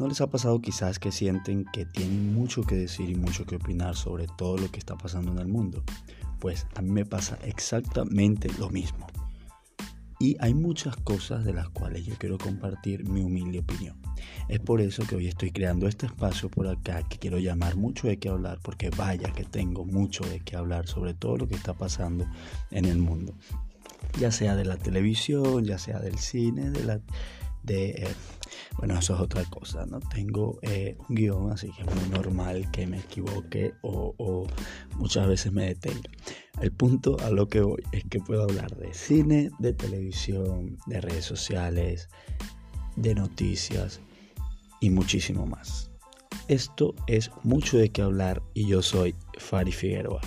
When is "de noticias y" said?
42.96-44.90